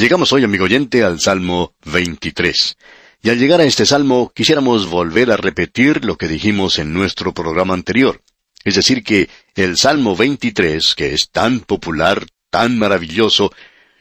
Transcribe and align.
Llegamos 0.00 0.32
hoy, 0.32 0.44
amigo 0.44 0.64
oyente, 0.64 1.04
al 1.04 1.20
Salmo 1.20 1.74
23. 1.84 2.78
Y 3.22 3.28
al 3.28 3.38
llegar 3.38 3.60
a 3.60 3.64
este 3.64 3.84
salmo 3.84 4.32
quisiéramos 4.34 4.88
volver 4.88 5.30
a 5.30 5.36
repetir 5.36 6.06
lo 6.06 6.16
que 6.16 6.26
dijimos 6.26 6.78
en 6.78 6.94
nuestro 6.94 7.34
programa 7.34 7.74
anterior. 7.74 8.22
Es 8.64 8.76
decir, 8.76 9.04
que 9.04 9.28
el 9.56 9.76
Salmo 9.76 10.16
23, 10.16 10.94
que 10.94 11.12
es 11.12 11.28
tan 11.28 11.60
popular, 11.60 12.24
tan 12.48 12.78
maravilloso, 12.78 13.52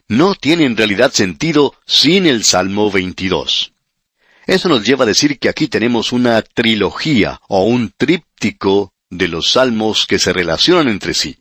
no 0.07 0.35
tiene 0.35 0.63
en 0.63 0.77
realidad 0.77 1.11
sentido 1.11 1.75
sin 1.85 2.27
el 2.27 2.45
Salmo 2.45 2.89
22. 2.89 3.73
Eso 4.47 4.69
nos 4.69 4.85
lleva 4.85 5.03
a 5.03 5.07
decir 5.07 5.37
que 5.37 5.49
aquí 5.49 5.67
tenemos 5.67 6.13
una 6.13 6.41
trilogía 6.41 7.41
o 7.49 7.65
un 7.65 7.91
tríptico 7.97 8.93
de 9.09 9.27
los 9.27 9.51
salmos 9.51 10.07
que 10.07 10.17
se 10.17 10.31
relacionan 10.31 10.87
entre 10.87 11.13
sí. 11.13 11.39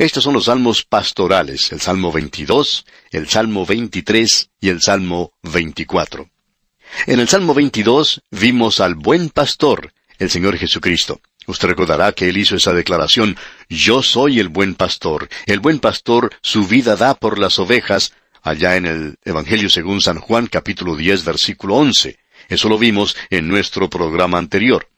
Estos 0.00 0.24
son 0.24 0.32
los 0.32 0.46
salmos 0.46 0.82
pastorales, 0.82 1.72
el 1.72 1.80
Salmo 1.82 2.10
22, 2.10 2.86
el 3.10 3.28
Salmo 3.28 3.66
23 3.66 4.48
y 4.58 4.70
el 4.70 4.80
Salmo 4.80 5.34
24. 5.42 6.26
En 7.06 7.20
el 7.20 7.28
Salmo 7.28 7.52
22 7.52 8.22
vimos 8.30 8.80
al 8.80 8.94
buen 8.94 9.28
pastor, 9.28 9.92
el 10.18 10.30
Señor 10.30 10.56
Jesucristo. 10.56 11.20
Usted 11.46 11.68
recordará 11.68 12.12
que 12.12 12.30
él 12.30 12.38
hizo 12.38 12.56
esa 12.56 12.72
declaración, 12.72 13.36
Yo 13.68 14.02
soy 14.02 14.40
el 14.40 14.48
buen 14.48 14.74
pastor. 14.74 15.28
El 15.44 15.60
buen 15.60 15.80
pastor 15.80 16.30
su 16.40 16.66
vida 16.66 16.96
da 16.96 17.12
por 17.12 17.38
las 17.38 17.58
ovejas, 17.58 18.14
allá 18.40 18.76
en 18.76 18.86
el 18.86 19.18
Evangelio 19.22 19.68
según 19.68 20.00
San 20.00 20.18
Juan 20.18 20.46
capítulo 20.46 20.96
10 20.96 21.26
versículo 21.26 21.74
11. 21.74 22.18
Eso 22.48 22.70
lo 22.70 22.78
vimos 22.78 23.18
en 23.28 23.48
nuestro 23.48 23.90
programa 23.90 24.38
anterior. 24.38 24.88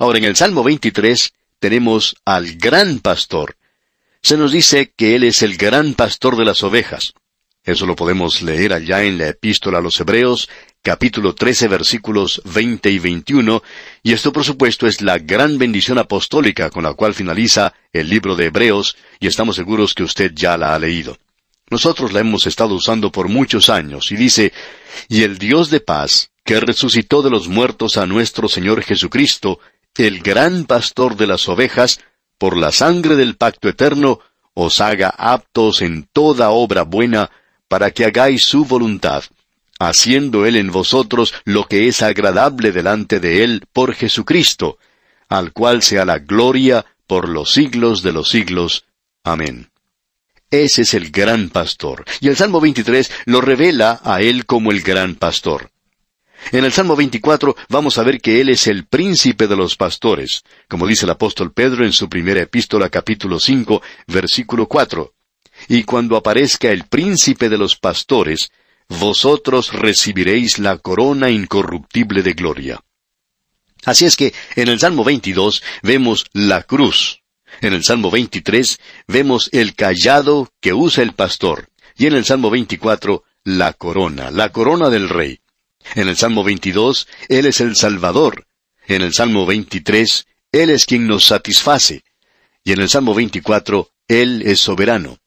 Ahora 0.00 0.18
en 0.18 0.24
el 0.24 0.34
Salmo 0.34 0.64
23 0.64 1.32
tenemos 1.60 2.16
al 2.24 2.56
gran 2.56 2.98
pastor. 2.98 3.54
Se 4.24 4.38
nos 4.38 4.52
dice 4.52 4.94
que 4.96 5.16
él 5.16 5.24
es 5.24 5.42
el 5.42 5.58
gran 5.58 5.92
pastor 5.92 6.38
de 6.38 6.46
las 6.46 6.62
ovejas. 6.62 7.12
Eso 7.62 7.84
lo 7.84 7.94
podemos 7.94 8.40
leer 8.40 8.72
allá 8.72 9.02
en 9.02 9.18
la 9.18 9.28
epístola 9.28 9.78
a 9.78 9.80
los 9.82 10.00
Hebreos, 10.00 10.48
capítulo 10.80 11.34
13, 11.34 11.68
versículos 11.68 12.40
20 12.46 12.90
y 12.90 12.98
21, 12.98 13.62
y 14.02 14.14
esto 14.14 14.32
por 14.32 14.44
supuesto 14.44 14.86
es 14.86 15.02
la 15.02 15.18
gran 15.18 15.58
bendición 15.58 15.98
apostólica 15.98 16.70
con 16.70 16.84
la 16.84 16.94
cual 16.94 17.12
finaliza 17.12 17.74
el 17.92 18.08
libro 18.08 18.34
de 18.34 18.46
Hebreos, 18.46 18.96
y 19.20 19.26
estamos 19.26 19.56
seguros 19.56 19.92
que 19.92 20.04
usted 20.04 20.32
ya 20.34 20.56
la 20.56 20.74
ha 20.74 20.78
leído. 20.78 21.18
Nosotros 21.68 22.14
la 22.14 22.20
hemos 22.20 22.46
estado 22.46 22.74
usando 22.74 23.12
por 23.12 23.28
muchos 23.28 23.68
años, 23.68 24.10
y 24.10 24.16
dice, 24.16 24.54
y 25.10 25.24
el 25.24 25.36
Dios 25.36 25.68
de 25.68 25.80
paz, 25.80 26.30
que 26.46 26.60
resucitó 26.60 27.20
de 27.20 27.28
los 27.28 27.48
muertos 27.48 27.98
a 27.98 28.06
nuestro 28.06 28.48
Señor 28.48 28.82
Jesucristo, 28.84 29.60
el 29.98 30.20
gran 30.20 30.64
pastor 30.64 31.14
de 31.14 31.26
las 31.26 31.46
ovejas, 31.46 32.00
por 32.38 32.56
la 32.56 32.72
sangre 32.72 33.16
del 33.16 33.36
pacto 33.36 33.68
eterno, 33.68 34.20
os 34.54 34.80
haga 34.80 35.08
aptos 35.08 35.82
en 35.82 36.08
toda 36.12 36.50
obra 36.50 36.82
buena, 36.82 37.30
para 37.68 37.90
que 37.90 38.04
hagáis 38.04 38.44
su 38.44 38.64
voluntad, 38.64 39.24
haciendo 39.78 40.46
Él 40.46 40.56
en 40.56 40.70
vosotros 40.70 41.34
lo 41.44 41.66
que 41.66 41.88
es 41.88 42.02
agradable 42.02 42.72
delante 42.72 43.20
de 43.20 43.44
Él 43.44 43.64
por 43.72 43.94
Jesucristo, 43.94 44.78
al 45.28 45.52
cual 45.52 45.82
sea 45.82 46.04
la 46.04 46.18
gloria 46.18 46.84
por 47.06 47.28
los 47.28 47.52
siglos 47.52 48.02
de 48.02 48.12
los 48.12 48.28
siglos. 48.28 48.84
Amén. 49.24 49.70
Ese 50.50 50.82
es 50.82 50.94
el 50.94 51.10
gran 51.10 51.48
pastor, 51.48 52.04
y 52.20 52.28
el 52.28 52.36
Salmo 52.36 52.60
23 52.60 53.10
lo 53.26 53.40
revela 53.40 54.00
a 54.04 54.20
Él 54.20 54.46
como 54.46 54.70
el 54.70 54.82
gran 54.82 55.16
pastor. 55.16 55.70
En 56.52 56.64
el 56.64 56.72
Salmo 56.72 56.96
24 56.96 57.56
vamos 57.68 57.98
a 57.98 58.02
ver 58.02 58.20
que 58.20 58.40
Él 58.40 58.48
es 58.48 58.66
el 58.66 58.86
príncipe 58.86 59.46
de 59.46 59.56
los 59.56 59.76
pastores, 59.76 60.42
como 60.68 60.86
dice 60.86 61.06
el 61.06 61.10
apóstol 61.10 61.52
Pedro 61.52 61.84
en 61.84 61.92
su 61.92 62.08
primera 62.08 62.42
epístola 62.42 62.90
capítulo 62.90 63.40
5, 63.40 63.82
versículo 64.06 64.66
4 64.66 65.14
y 65.68 65.84
cuando 65.84 66.16
aparezca 66.16 66.70
el 66.70 66.84
príncipe 66.84 67.48
de 67.48 67.58
los 67.58 67.76
pastores, 67.76 68.50
vosotros 68.88 69.72
recibiréis 69.72 70.58
la 70.58 70.78
corona 70.78 71.30
incorruptible 71.30 72.22
de 72.22 72.32
gloria. 72.32 72.80
Así 73.84 74.04
es 74.04 74.16
que 74.16 74.32
en 74.56 74.68
el 74.68 74.80
Salmo 74.80 75.04
22 75.04 75.62
vemos 75.82 76.26
la 76.32 76.62
cruz. 76.62 77.22
En 77.60 77.72
el 77.72 77.84
Salmo 77.84 78.10
23 78.10 78.78
vemos 79.06 79.48
el 79.52 79.74
callado 79.74 80.50
que 80.60 80.72
usa 80.72 81.02
el 81.02 81.12
pastor. 81.12 81.68
Y 81.96 82.06
en 82.06 82.14
el 82.14 82.24
Salmo 82.24 82.50
24 82.50 83.22
la 83.44 83.72
corona, 83.74 84.30
la 84.30 84.50
corona 84.50 84.90
del 84.90 85.08
rey. 85.08 85.40
En 85.94 86.08
el 86.08 86.16
Salmo 86.16 86.44
22 86.44 87.08
Él 87.28 87.46
es 87.46 87.60
el 87.60 87.76
Salvador. 87.76 88.46
En 88.86 89.02
el 89.02 89.12
Salmo 89.12 89.46
23 89.46 90.26
Él 90.52 90.70
es 90.70 90.86
quien 90.86 91.06
nos 91.06 91.24
satisface. 91.24 92.02
Y 92.64 92.72
en 92.72 92.80
el 92.80 92.88
Salmo 92.88 93.14
24 93.14 93.90
Él 94.08 94.42
es 94.44 94.60
soberano. 94.60 95.18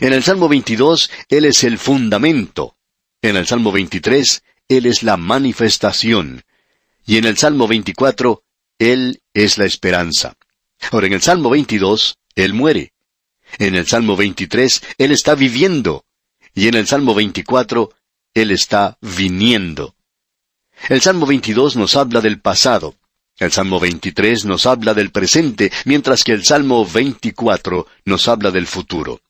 En 0.00 0.12
el 0.12 0.22
Salmo 0.22 0.48
22, 0.48 1.10
Él 1.28 1.44
es 1.44 1.64
el 1.64 1.78
fundamento. 1.78 2.76
En 3.22 3.36
el 3.36 3.46
Salmo 3.46 3.72
23, 3.72 4.42
Él 4.68 4.86
es 4.86 5.02
la 5.02 5.16
manifestación. 5.16 6.44
Y 7.06 7.18
en 7.18 7.24
el 7.24 7.38
Salmo 7.38 7.66
24, 7.66 8.42
Él 8.78 9.22
es 9.32 9.58
la 9.58 9.64
esperanza. 9.64 10.36
Ahora, 10.90 11.06
en 11.06 11.14
el 11.14 11.22
Salmo 11.22 11.50
22, 11.50 12.18
Él 12.34 12.52
muere. 12.52 12.92
En 13.58 13.74
el 13.74 13.86
Salmo 13.86 14.16
23, 14.16 14.82
Él 14.98 15.12
está 15.12 15.34
viviendo. 15.34 16.04
Y 16.54 16.68
en 16.68 16.74
el 16.74 16.86
Salmo 16.86 17.14
24, 17.14 17.90
Él 18.34 18.50
está 18.50 18.98
viniendo. 19.00 19.94
El 20.88 21.00
Salmo 21.00 21.26
22 21.26 21.76
nos 21.76 21.96
habla 21.96 22.20
del 22.20 22.40
pasado. 22.40 22.94
El 23.38 23.50
Salmo 23.50 23.80
23 23.80 24.44
nos 24.44 24.66
habla 24.66 24.94
del 24.94 25.10
presente, 25.10 25.72
mientras 25.84 26.22
que 26.22 26.32
el 26.32 26.44
Salmo 26.44 26.86
24 26.86 27.86
nos 28.04 28.28
habla 28.28 28.50
del 28.50 28.66
futuro. 28.66 29.20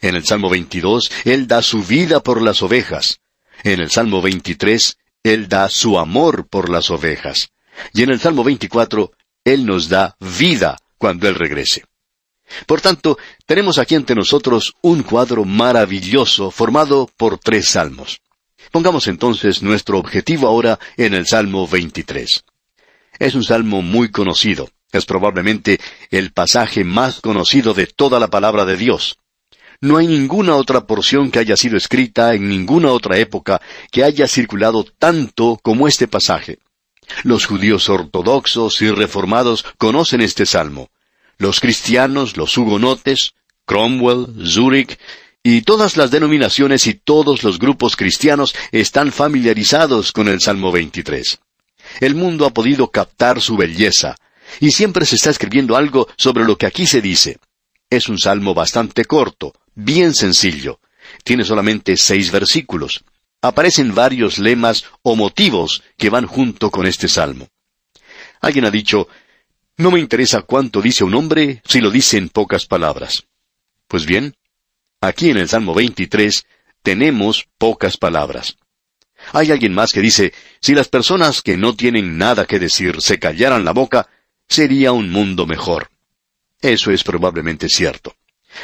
En 0.00 0.16
el 0.16 0.24
Salmo 0.24 0.50
22, 0.50 1.10
Él 1.24 1.46
da 1.46 1.62
su 1.62 1.82
vida 1.82 2.22
por 2.22 2.42
las 2.42 2.62
ovejas. 2.62 3.20
En 3.64 3.80
el 3.80 3.90
Salmo 3.90 4.20
23, 4.20 4.98
Él 5.22 5.48
da 5.48 5.68
su 5.68 5.98
amor 5.98 6.46
por 6.46 6.68
las 6.68 6.90
ovejas. 6.90 7.50
Y 7.94 8.02
en 8.02 8.10
el 8.10 8.20
Salmo 8.20 8.44
24, 8.44 9.12
Él 9.44 9.64
nos 9.64 9.88
da 9.88 10.16
vida 10.20 10.76
cuando 10.98 11.26
Él 11.28 11.36
regrese. 11.36 11.84
Por 12.66 12.80
tanto, 12.80 13.18
tenemos 13.46 13.78
aquí 13.78 13.94
ante 13.94 14.14
nosotros 14.14 14.74
un 14.82 15.02
cuadro 15.02 15.44
maravilloso 15.44 16.50
formado 16.50 17.08
por 17.16 17.38
tres 17.38 17.68
salmos. 17.68 18.20
Pongamos 18.72 19.06
entonces 19.06 19.62
nuestro 19.62 19.98
objetivo 19.98 20.48
ahora 20.48 20.78
en 20.96 21.12
el 21.12 21.26
Salmo 21.26 21.68
23. 21.68 22.42
Es 23.18 23.34
un 23.34 23.44
salmo 23.44 23.82
muy 23.82 24.10
conocido. 24.10 24.70
Es 24.90 25.04
probablemente 25.04 25.78
el 26.10 26.32
pasaje 26.32 26.82
más 26.82 27.20
conocido 27.20 27.74
de 27.74 27.86
toda 27.86 28.18
la 28.18 28.28
palabra 28.28 28.64
de 28.64 28.78
Dios. 28.78 29.18
No 29.82 29.98
hay 29.98 30.06
ninguna 30.06 30.56
otra 30.56 30.86
porción 30.86 31.30
que 31.30 31.38
haya 31.38 31.54
sido 31.54 31.76
escrita 31.76 32.32
en 32.32 32.48
ninguna 32.48 32.92
otra 32.92 33.18
época 33.18 33.60
que 33.90 34.04
haya 34.04 34.26
circulado 34.26 34.84
tanto 34.84 35.60
como 35.62 35.86
este 35.86 36.08
pasaje. 36.08 36.58
Los 37.24 37.44
judíos 37.44 37.90
ortodoxos 37.90 38.80
y 38.80 38.90
reformados 38.90 39.66
conocen 39.76 40.22
este 40.22 40.46
salmo. 40.46 40.88
Los 41.36 41.60
cristianos, 41.60 42.38
los 42.38 42.56
hugonotes, 42.56 43.34
Cromwell, 43.66 44.28
Zurich, 44.46 44.98
y 45.42 45.62
todas 45.62 45.96
las 45.96 46.10
denominaciones 46.10 46.86
y 46.86 46.94
todos 46.94 47.42
los 47.42 47.58
grupos 47.58 47.96
cristianos 47.96 48.54
están 48.70 49.10
familiarizados 49.12 50.12
con 50.12 50.28
el 50.28 50.40
Salmo 50.40 50.70
23. 50.70 51.40
El 52.00 52.14
mundo 52.14 52.46
ha 52.46 52.50
podido 52.50 52.90
captar 52.90 53.40
su 53.40 53.56
belleza, 53.56 54.16
y 54.60 54.70
siempre 54.70 55.04
se 55.04 55.16
está 55.16 55.30
escribiendo 55.30 55.76
algo 55.76 56.08
sobre 56.16 56.44
lo 56.44 56.56
que 56.56 56.66
aquí 56.66 56.86
se 56.86 57.00
dice. 57.00 57.38
Es 57.90 58.08
un 58.08 58.18
salmo 58.18 58.54
bastante 58.54 59.04
corto, 59.04 59.52
bien 59.74 60.14
sencillo. 60.14 60.80
Tiene 61.24 61.44
solamente 61.44 61.96
seis 61.96 62.30
versículos. 62.30 63.04
Aparecen 63.40 63.94
varios 63.94 64.38
lemas 64.38 64.84
o 65.02 65.16
motivos 65.16 65.82
que 65.96 66.10
van 66.10 66.26
junto 66.26 66.70
con 66.70 66.86
este 66.86 67.08
salmo. 67.08 67.48
Alguien 68.40 68.64
ha 68.64 68.70
dicho, 68.70 69.08
no 69.76 69.90
me 69.90 70.00
interesa 70.00 70.42
cuánto 70.42 70.80
dice 70.80 71.02
un 71.02 71.14
hombre 71.14 71.60
si 71.66 71.80
lo 71.80 71.90
dice 71.90 72.18
en 72.18 72.28
pocas 72.28 72.66
palabras. 72.66 73.24
Pues 73.88 74.06
bien, 74.06 74.34
aquí 75.02 75.28
en 75.28 75.36
el 75.36 75.48
Salmo 75.48 75.74
23 75.74 76.46
tenemos 76.82 77.46
pocas 77.58 77.98
palabras. 77.98 78.56
Hay 79.32 79.50
alguien 79.50 79.74
más 79.74 79.92
que 79.92 80.00
dice, 80.00 80.32
si 80.60 80.74
las 80.74 80.88
personas 80.88 81.42
que 81.42 81.56
no 81.56 81.76
tienen 81.76 82.16
nada 82.16 82.46
que 82.46 82.58
decir 82.58 83.02
se 83.02 83.18
callaran 83.18 83.64
la 83.64 83.72
boca, 83.72 84.08
sería 84.48 84.92
un 84.92 85.10
mundo 85.10 85.46
mejor. 85.46 85.90
Eso 86.60 86.90
es 86.90 87.04
probablemente 87.04 87.68
cierto. 87.68 88.14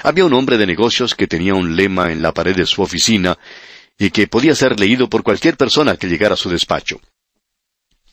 Había 0.02 0.25
un 0.25 0.35
hombre 0.35 0.58
de 0.58 0.67
negocios 0.67 1.14
que 1.14 1.26
tenía 1.26 1.55
un 1.55 1.76
lema 1.76 2.12
en 2.12 2.23
la 2.23 2.32
pared 2.32 2.56
de 2.56 2.67
su 2.67 2.82
oficina 2.82 3.38
y 3.99 4.11
que 4.11 4.29
podía 4.29 4.55
ser 4.55 4.79
leído 4.79 5.08
por 5.08 5.23
cualquier 5.23 5.56
persona 5.56 5.96
que 5.96 6.08
llegara 6.08 6.34
a 6.34 6.38
su 6.38 6.50
despacho. 6.50 7.00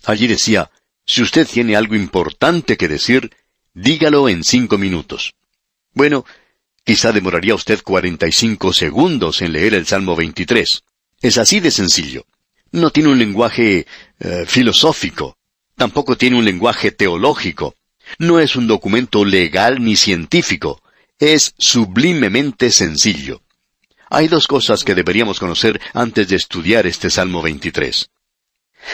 Allí 0.06 0.28
decía, 0.28 0.71
si 1.06 1.21
usted 1.21 1.48
tiene 1.48 1.75
algo 1.75 1.95
importante 1.95 2.78
que 2.78 2.88
decir, 2.88 3.31
dígalo 3.74 4.30
en 4.30 4.44
cinco 4.44 4.78
minutos. 4.78 5.36
Bueno, 5.94 6.25
quizá 6.85 7.11
demoraría 7.11 7.53
usted 7.55 7.81
cuarenta 7.83 8.27
y 8.27 8.31
cinco 8.31 8.71
segundos 8.71 9.41
en 9.41 9.51
leer 9.51 9.73
el 9.73 9.85
Salmo 9.85 10.15
23. 10.15 10.83
Es 11.21 11.37
así 11.37 11.59
de 11.59 11.71
sencillo. 11.71 12.25
No 12.71 12.91
tiene 12.91 13.09
un 13.09 13.19
lenguaje 13.19 13.85
eh, 14.19 14.45
filosófico. 14.47 15.37
Tampoco 15.75 16.15
tiene 16.15 16.37
un 16.37 16.45
lenguaje 16.45 16.91
teológico. 16.91 17.75
No 18.19 18.39
es 18.39 18.55
un 18.55 18.67
documento 18.67 19.25
legal 19.25 19.83
ni 19.83 19.97
científico 19.97 20.81
es 21.19 21.53
sublimemente 21.57 22.71
sencillo. 22.71 23.41
Hay 24.09 24.27
dos 24.27 24.47
cosas 24.47 24.83
que 24.83 24.95
deberíamos 24.95 25.39
conocer 25.39 25.81
antes 25.93 26.27
de 26.27 26.35
estudiar 26.35 26.85
este 26.85 27.09
Salmo 27.09 27.41
23. 27.41 28.09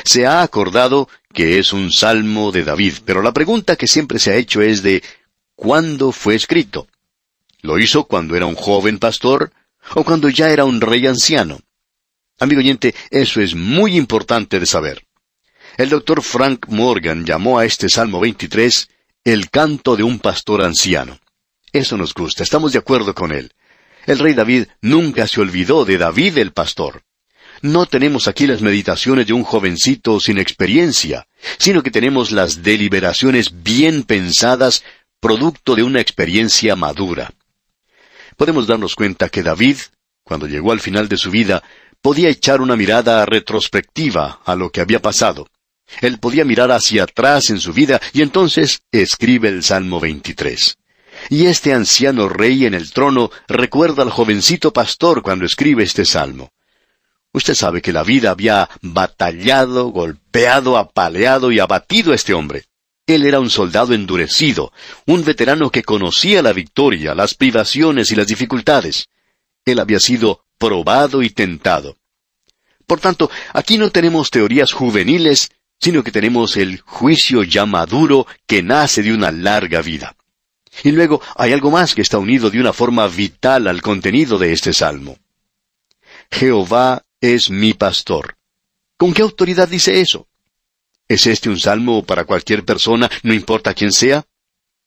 Se 0.04 0.26
ha 0.26 0.42
acordado 0.42 1.10
que 1.34 1.60
es 1.60 1.74
un 1.74 1.92
salmo 1.92 2.52
de 2.52 2.64
David, 2.64 2.96
pero 3.06 3.22
la 3.22 3.34
pregunta 3.34 3.76
que 3.76 3.88
siempre 3.88 4.20
se 4.20 4.32
ha 4.32 4.36
hecho 4.36 4.62
es 4.62 4.84
de 4.84 5.04
¿cuándo 5.56 6.12
fue 6.12 6.36
escrito? 6.36 6.88
¿Lo 7.62 7.78
hizo 7.78 8.06
cuando 8.06 8.36
era 8.36 8.48
un 8.48 8.56
joven 8.56 8.98
pastor 8.98 9.52
o 9.94 10.04
cuando 10.04 10.30
ya 10.30 10.50
era 10.50 10.66
un 10.66 10.82
rey 10.82 11.06
anciano? 11.06 11.60
Amigo 12.40 12.60
oyente, 12.60 12.96
eso 13.12 13.40
es 13.40 13.54
muy 13.54 13.96
importante 13.96 14.60
de 14.60 14.66
saber. 14.66 15.06
El 15.78 15.90
doctor 15.90 16.24
Frank 16.24 16.68
Morgan 16.70 17.24
llamó 17.24 17.60
a 17.60 17.66
este 17.66 17.88
Salmo 17.88 18.20
23 18.20 18.90
el 19.24 19.52
canto 19.52 19.96
de 19.96 20.04
un 20.04 20.20
pastor 20.20 20.64
anciano. 20.64 21.20
Eso 21.72 21.98
nos 21.98 22.14
gusta, 22.16 22.44
estamos 22.44 22.74
de 22.74 22.80
acuerdo 22.80 23.14
con 23.14 23.32
él. 23.32 23.54
El 24.08 24.18
rey 24.18 24.34
David 24.34 24.66
nunca 24.82 25.28
se 25.28 25.40
olvidó 25.40 25.86
de 25.86 26.00
David 26.00 26.40
el 26.40 26.52
pastor. 26.54 27.04
No 27.62 27.86
tenemos 27.86 28.28
aquí 28.28 28.48
las 28.48 28.62
meditaciones 28.62 29.28
de 29.28 29.34
un 29.34 29.44
jovencito 29.44 30.20
sin 30.20 30.40
experiencia, 30.40 31.28
sino 31.60 31.84
que 31.84 31.92
tenemos 31.92 32.32
las 32.32 32.64
deliberaciones 32.64 33.62
bien 33.62 34.02
pensadas, 34.02 34.84
producto 35.20 35.76
de 35.76 35.84
una 35.84 36.02
experiencia 36.02 36.76
madura. 36.76 37.32
Podemos 38.42 38.66
darnos 38.66 38.96
cuenta 38.96 39.30
que 39.30 39.44
David, 39.44 39.78
cuando 40.24 40.48
llegó 40.48 40.72
al 40.72 40.80
final 40.80 41.08
de 41.08 41.18
su 41.18 41.30
vida, 41.30 41.62
podía 42.02 42.30
echar 42.30 42.60
una 42.60 42.76
mirada 42.76 43.24
retrospectiva 43.24 44.40
a 44.44 44.56
lo 44.56 44.72
que 44.72 44.82
había 44.82 45.00
pasado. 45.00 45.48
Él 46.02 46.18
podía 46.18 46.44
mirar 46.44 46.72
hacia 46.72 47.04
atrás 47.04 47.52
en 47.52 47.60
su 47.60 47.72
vida 47.72 48.02
y 48.14 48.24
entonces 48.24 48.82
escribe 48.92 49.50
el 49.50 49.62
Salmo 49.62 50.00
23. 50.00 50.76
Y 51.30 51.46
este 51.46 51.72
anciano 51.72 52.30
rey 52.30 52.66
en 52.66 52.74
el 52.74 52.92
trono 52.92 53.30
recuerda 53.48 54.02
al 54.02 54.10
jovencito 54.10 54.74
pastor 54.74 55.22
cuando 55.22 55.46
escribe 55.46 55.84
este 55.84 56.04
salmo. 56.04 56.50
Usted 57.34 57.54
sabe 57.54 57.80
que 57.84 57.94
la 57.94 58.02
vida 58.02 58.32
había 58.32 58.68
batallado, 58.82 59.90
golpeado, 59.90 60.80
apaleado 60.80 61.52
y 61.52 61.60
abatido 61.60 62.12
a 62.12 62.16
este 62.16 62.34
hombre. 62.34 62.64
Él 63.16 63.26
era 63.26 63.40
un 63.40 63.50
soldado 63.50 63.94
endurecido, 63.94 64.72
un 65.06 65.24
veterano 65.24 65.70
que 65.70 65.84
conocía 65.84 66.42
la 66.42 66.54
victoria, 66.54 67.14
las 67.16 67.34
privaciones 67.34 68.12
y 68.12 68.16
las 68.16 68.28
dificultades. 68.28 69.10
Él 69.66 69.80
había 69.80 70.00
sido 70.00 70.46
probado 70.58 71.22
y 71.22 71.30
tentado. 71.30 71.98
Por 72.88 73.00
tanto, 73.00 73.30
aquí 73.54 73.78
no 73.78 73.90
tenemos 73.90 74.32
teorías 74.32 74.72
juveniles, 74.72 75.52
sino 75.80 76.04
que 76.04 76.12
tenemos 76.12 76.58
el 76.58 76.82
juicio 76.82 77.44
ya 77.44 77.66
maduro 77.66 78.28
que 78.46 78.62
nace 78.62 79.02
de 79.02 79.14
una 79.14 79.32
larga 79.32 79.82
vida. 79.82 80.16
Y 80.84 80.92
luego 80.92 81.22
hay 81.36 81.54
algo 81.54 81.72
más 81.72 81.96
que 81.96 82.02
está 82.02 82.18
unido 82.18 82.50
de 82.50 82.60
una 82.60 82.74
forma 82.74 83.08
vital 83.08 83.68
al 83.68 83.82
contenido 83.82 84.38
de 84.38 84.54
este 84.54 84.74
salmo. 84.74 85.18
Jehová 86.32 87.04
es 87.20 87.50
mi 87.50 87.74
pastor. 87.74 88.38
¿Con 88.98 89.14
qué 89.14 89.22
autoridad 89.22 89.68
dice 89.68 90.00
eso? 90.00 90.28
¿Es 91.12 91.28
este 91.28 91.50
un 91.50 91.60
salmo 91.60 92.06
para 92.06 92.24
cualquier 92.24 92.64
persona, 92.64 93.12
no 93.24 93.34
importa 93.34 93.74
quién 93.74 93.92
sea? 93.92 94.26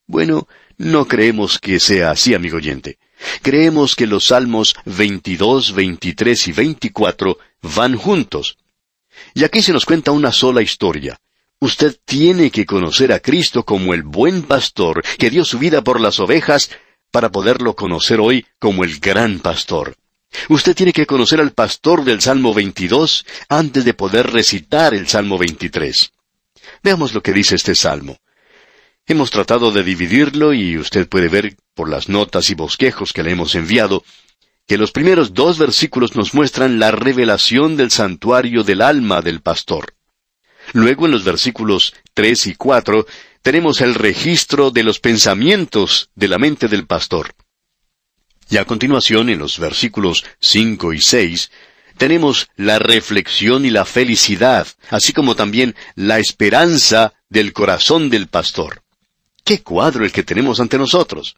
Bueno, 0.07 0.47
no 0.75 1.07
creemos 1.07 1.59
que 1.59 1.79
sea 1.79 2.09
así, 2.09 2.33
amigo 2.33 2.57
oyente. 2.57 2.97
Creemos 3.43 3.95
que 3.95 4.07
los 4.07 4.25
salmos 4.25 4.75
22, 4.85 5.75
23 5.75 6.47
y 6.47 6.51
24 6.51 7.37
van 7.75 7.95
juntos. 7.95 8.57
Y 9.35 9.43
aquí 9.43 9.61
se 9.61 9.71
nos 9.71 9.85
cuenta 9.85 10.09
una 10.09 10.31
sola 10.31 10.63
historia. 10.63 11.21
Usted 11.59 11.95
tiene 12.05 12.49
que 12.49 12.65
conocer 12.65 13.13
a 13.13 13.19
Cristo 13.19 13.63
como 13.63 13.93
el 13.93 14.01
buen 14.01 14.41
pastor 14.41 15.03
que 15.19 15.29
dio 15.29 15.45
su 15.45 15.59
vida 15.59 15.83
por 15.83 16.01
las 16.01 16.19
ovejas 16.19 16.71
para 17.11 17.31
poderlo 17.31 17.75
conocer 17.75 18.19
hoy 18.19 18.47
como 18.57 18.83
el 18.83 18.99
gran 18.99 19.41
pastor. 19.41 19.95
Usted 20.49 20.75
tiene 20.75 20.91
que 20.91 21.05
conocer 21.05 21.39
al 21.39 21.51
pastor 21.51 22.03
del 22.03 22.19
Salmo 22.19 22.51
22 22.55 23.27
antes 23.47 23.85
de 23.85 23.93
poder 23.93 24.31
recitar 24.31 24.95
el 24.95 25.07
Salmo 25.07 25.37
23. 25.37 26.13
Veamos 26.83 27.13
lo 27.13 27.21
que 27.21 27.33
dice 27.33 27.55
este 27.55 27.75
Salmo. 27.75 28.17
Hemos 29.07 29.29
tratado 29.29 29.71
de 29.71 29.83
dividirlo 29.83 30.53
y 30.53 30.77
usted 30.77 31.07
puede 31.07 31.27
ver 31.27 31.55
por 31.73 31.89
las 31.89 32.09
notas 32.09 32.49
y 32.49 32.55
bosquejos 32.55 33.13
que 33.13 33.23
le 33.23 33.31
hemos 33.31 33.53
enviado 33.55 34.03
que 34.67 34.77
los 34.77 34.91
primeros 34.91 35.33
dos 35.33 35.59
versículos 35.59 36.15
nos 36.15 36.33
muestran 36.33 36.79
la 36.79 36.91
revelación 36.91 37.77
del 37.77 37.91
santuario 37.91 38.63
del 38.63 38.81
alma 38.81 39.21
del 39.21 39.41
pastor. 39.41 39.93
Luego 40.73 41.05
en 41.05 41.11
los 41.11 41.23
versículos 41.23 41.93
tres 42.15 42.47
y 42.47 42.55
cuatro 42.55 43.05
tenemos 43.43 43.81
el 43.81 43.93
registro 43.93 44.71
de 44.71 44.83
los 44.83 44.99
pensamientos 44.99 46.09
de 46.15 46.27
la 46.27 46.39
mente 46.39 46.67
del 46.67 46.87
pastor. 46.87 47.35
Y 48.49 48.57
a 48.57 48.65
continuación, 48.65 49.29
en 49.29 49.39
los 49.39 49.59
versículos 49.59 50.23
5 50.39 50.93
y 50.93 51.01
6, 51.01 51.51
tenemos 51.97 52.49
la 52.55 52.79
reflexión 52.79 53.65
y 53.65 53.69
la 53.69 53.85
felicidad, 53.85 54.67
así 54.89 55.13
como 55.13 55.35
también 55.35 55.75
la 55.95 56.19
esperanza 56.19 57.13
del 57.29 57.53
corazón 57.53 58.09
del 58.09 58.27
pastor. 58.27 58.83
¡Qué 59.43 59.61
cuadro 59.61 60.05
el 60.05 60.11
que 60.11 60.23
tenemos 60.23 60.59
ante 60.59 60.77
nosotros! 60.77 61.35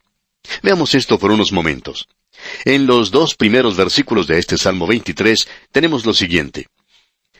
Veamos 0.64 0.96
esto 0.96 1.20
por 1.20 1.32
unos 1.32 1.52
momentos. 1.52 2.08
En 2.66 2.86
los 2.86 3.12
dos 3.12 3.36
primeros 3.36 3.76
versículos 3.76 4.28
de 4.28 4.40
este 4.40 4.58
Salmo 4.58 4.88
23 4.88 5.48
tenemos 5.72 6.06
lo 6.06 6.14
siguiente. 6.14 6.68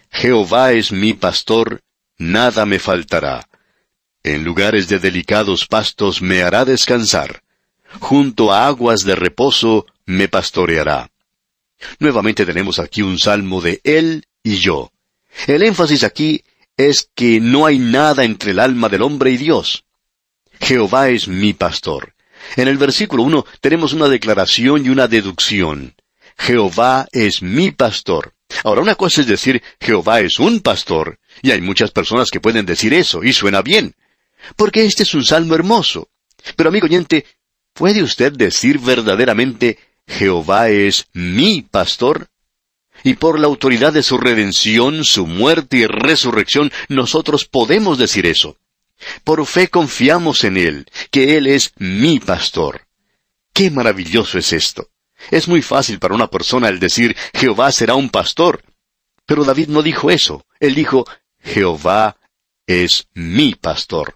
Jehová 0.10 0.74
es 0.74 0.92
mi 0.92 1.14
pastor, 1.14 1.82
nada 2.18 2.66
me 2.66 2.80
faltará. 2.80 3.48
En 4.24 4.44
lugares 4.44 4.88
de 4.88 5.00
delicados 5.00 5.68
pastos 5.68 6.22
me 6.22 6.44
hará 6.44 6.66
descansar 6.66 7.44
junto 8.00 8.52
a 8.52 8.68
aguas 8.68 9.04
de 9.04 9.16
reposo 9.16 9.86
me 10.06 10.28
pastoreará. 10.28 11.10
Nuevamente 12.00 12.46
tenemos 12.46 12.80
aquí 12.80 13.02
un 13.02 13.20
salmo 13.20 13.62
de 13.62 13.82
Él 13.84 14.26
y 14.44 14.58
yo. 14.58 14.92
El 15.46 15.64
énfasis 15.64 16.04
aquí 16.04 16.44
es 16.76 17.10
que 17.16 17.40
no 17.40 17.66
hay 17.66 17.80
nada 17.80 18.24
entre 18.24 18.52
el 18.52 18.60
alma 18.60 18.90
del 18.90 19.02
hombre 19.02 19.32
y 19.32 19.38
Dios. 19.38 19.86
Jehová 20.60 21.10
es 21.10 21.28
mi 21.28 21.54
pastor. 21.54 22.14
En 22.56 22.68
el 22.68 22.78
versículo 22.78 23.24
1 23.24 23.46
tenemos 23.62 23.94
una 23.94 24.08
declaración 24.08 24.86
y 24.86 24.90
una 24.90 25.08
deducción. 25.08 25.96
Jehová 26.38 27.08
es 27.12 27.42
mi 27.42 27.72
pastor. 27.72 28.34
Ahora, 28.64 28.82
una 28.82 28.96
cosa 28.96 29.22
es 29.22 29.28
decir 29.28 29.62
Jehová 29.80 30.22
es 30.22 30.40
un 30.40 30.62
pastor, 30.62 31.20
y 31.42 31.52
hay 31.52 31.62
muchas 31.62 31.92
personas 31.92 32.30
que 32.32 32.40
pueden 32.40 32.66
decir 32.66 32.94
eso, 32.94 33.24
y 33.24 33.34
suena 33.34 33.62
bien, 33.62 33.96
porque 34.56 34.86
este 34.86 35.04
es 35.04 35.14
un 35.14 35.26
salmo 35.26 35.56
hermoso. 35.56 36.10
Pero 36.56 36.70
amigo 36.70 36.86
oyente, 36.86 37.26
¿Puede 37.78 38.02
usted 38.02 38.34
decir 38.34 38.80
verdaderamente, 38.80 39.78
Jehová 40.08 40.70
es 40.70 41.08
mi 41.14 41.62
pastor? 41.62 42.30
Y 43.04 43.16
por 43.16 43.40
la 43.40 43.48
autoridad 43.48 43.94
de 43.94 44.04
su 44.04 44.18
redención, 44.18 45.04
su 45.04 45.28
muerte 45.28 45.78
y 45.78 45.86
resurrección, 45.86 46.72
nosotros 46.90 47.46
podemos 47.46 47.98
decir 47.98 48.26
eso. 48.26 48.58
Por 49.24 49.46
fe 49.46 49.68
confiamos 49.68 50.44
en 50.44 50.58
Él, 50.58 50.88
que 51.12 51.38
Él 51.38 51.48
es 51.48 51.74
mi 51.78 52.20
pastor. 52.20 52.88
¡Qué 53.54 53.70
maravilloso 53.70 54.40
es 54.40 54.54
esto! 54.54 54.90
Es 55.32 55.48
muy 55.48 55.62
fácil 55.62 56.00
para 56.00 56.16
una 56.16 56.28
persona 56.28 56.70
el 56.70 56.80
decir, 56.80 57.16
Jehová 57.34 57.72
será 57.72 57.96
un 57.96 58.10
pastor. 58.10 58.64
Pero 59.26 59.44
David 59.44 59.68
no 59.68 59.82
dijo 59.82 60.10
eso. 60.10 60.46
Él 60.60 60.74
dijo, 60.74 61.06
Jehová 61.44 62.18
es 62.66 63.08
mi 63.14 63.56
pastor. 63.56 64.16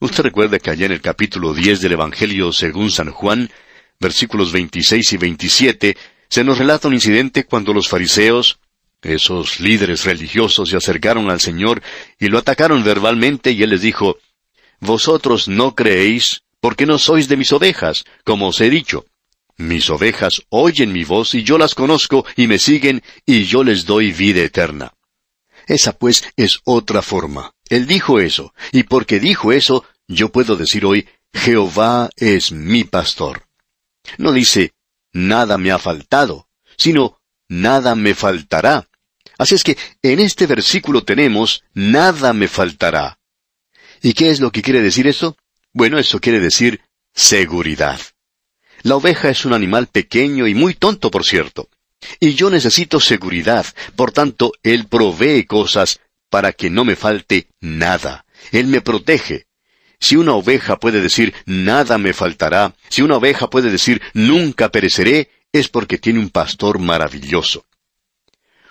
Usted 0.00 0.22
recuerda 0.22 0.58
que 0.58 0.70
allá 0.70 0.86
en 0.86 0.92
el 0.92 1.00
capítulo 1.00 1.52
10 1.52 1.80
del 1.80 1.92
Evangelio 1.92 2.52
según 2.52 2.90
San 2.90 3.10
Juan, 3.10 3.50
versículos 4.00 4.52
26 4.52 5.12
y 5.12 5.16
27, 5.16 5.96
se 6.28 6.44
nos 6.44 6.58
relata 6.58 6.88
un 6.88 6.94
incidente 6.94 7.44
cuando 7.44 7.72
los 7.72 7.88
fariseos, 7.88 8.58
esos 9.02 9.60
líderes 9.60 10.04
religiosos, 10.04 10.70
se 10.70 10.76
acercaron 10.76 11.30
al 11.30 11.40
Señor 11.40 11.82
y 12.18 12.28
lo 12.28 12.38
atacaron 12.38 12.84
verbalmente 12.84 13.52
y 13.52 13.62
Él 13.62 13.70
les 13.70 13.82
dijo, 13.82 14.18
Vosotros 14.80 15.48
no 15.48 15.74
creéis 15.74 16.42
porque 16.60 16.86
no 16.86 16.98
sois 16.98 17.28
de 17.28 17.36
mis 17.36 17.52
ovejas, 17.52 18.04
como 18.24 18.48
os 18.48 18.60
he 18.60 18.70
dicho. 18.70 19.06
Mis 19.56 19.90
ovejas 19.90 20.42
oyen 20.50 20.92
mi 20.92 21.04
voz 21.04 21.34
y 21.34 21.42
yo 21.42 21.58
las 21.58 21.74
conozco 21.74 22.24
y 22.36 22.46
me 22.46 22.58
siguen 22.58 23.02
y 23.26 23.44
yo 23.44 23.64
les 23.64 23.86
doy 23.86 24.12
vida 24.12 24.42
eterna. 24.42 24.92
Esa 25.66 25.92
pues 25.92 26.24
es 26.36 26.60
otra 26.64 27.02
forma. 27.02 27.52
Él 27.68 27.86
dijo 27.86 28.20
eso, 28.20 28.54
y 28.72 28.84
porque 28.84 29.20
dijo 29.20 29.52
eso, 29.52 29.84
yo 30.06 30.30
puedo 30.30 30.56
decir 30.56 30.86
hoy, 30.86 31.08
Jehová 31.34 32.08
es 32.16 32.52
mi 32.52 32.84
pastor. 32.84 33.47
No 34.16 34.32
dice, 34.32 34.72
nada 35.12 35.58
me 35.58 35.70
ha 35.70 35.78
faltado, 35.78 36.48
sino, 36.76 37.20
nada 37.48 37.94
me 37.94 38.14
faltará. 38.14 38.88
Así 39.36 39.54
es 39.54 39.62
que 39.62 39.76
en 40.02 40.20
este 40.20 40.46
versículo 40.46 41.04
tenemos, 41.04 41.62
nada 41.74 42.32
me 42.32 42.48
faltará. 42.48 43.18
¿Y 44.02 44.14
qué 44.14 44.30
es 44.30 44.40
lo 44.40 44.50
que 44.50 44.62
quiere 44.62 44.82
decir 44.82 45.06
eso? 45.06 45.36
Bueno, 45.72 45.98
eso 45.98 46.20
quiere 46.20 46.40
decir 46.40 46.80
seguridad. 47.14 48.00
La 48.82 48.96
oveja 48.96 49.28
es 49.28 49.44
un 49.44 49.52
animal 49.52 49.88
pequeño 49.88 50.46
y 50.46 50.54
muy 50.54 50.74
tonto, 50.74 51.10
por 51.10 51.24
cierto. 51.24 51.68
Y 52.20 52.34
yo 52.34 52.48
necesito 52.48 53.00
seguridad, 53.00 53.66
por 53.96 54.12
tanto, 54.12 54.52
Él 54.62 54.86
provee 54.86 55.44
cosas 55.44 56.00
para 56.30 56.52
que 56.52 56.70
no 56.70 56.84
me 56.84 56.96
falte 56.96 57.48
nada. 57.60 58.24
Él 58.52 58.68
me 58.68 58.80
protege. 58.80 59.46
Si 60.00 60.16
una 60.16 60.32
oveja 60.34 60.78
puede 60.78 61.00
decir 61.00 61.34
nada 61.46 61.98
me 61.98 62.12
faltará, 62.12 62.74
si 62.88 63.02
una 63.02 63.16
oveja 63.16 63.50
puede 63.50 63.70
decir 63.70 64.00
nunca 64.14 64.70
pereceré, 64.70 65.30
es 65.52 65.68
porque 65.68 65.98
tiene 65.98 66.20
un 66.20 66.30
pastor 66.30 66.78
maravilloso. 66.78 67.64